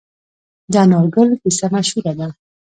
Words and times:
د 0.71 0.73
انار 0.83 1.05
ګل 1.13 1.29
کیسه 1.41 1.67
مشهوره 1.75 2.13
ده. 2.19 2.27